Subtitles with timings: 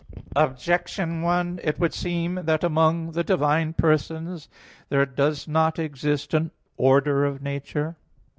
[0.35, 4.49] Objection 1: It would seem that among the divine persons
[4.89, 7.97] there does not exist an order of nature.